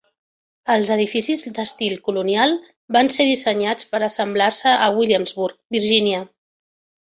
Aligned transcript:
Els 0.75 0.91
edificis 0.95 1.43
d'estil 1.57 1.93
colonial 2.07 2.57
van 2.97 3.13
ser 3.17 3.29
dissenyats 3.29 3.89
per 3.93 4.01
assemblar-se 4.09 4.75
a 4.89 4.91
Williamsburg, 4.99 5.63
Virginia. 5.79 6.27